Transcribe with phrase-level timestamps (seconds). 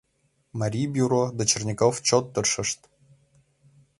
[0.59, 2.79] Марий бюро да Черняков чот тыршышт.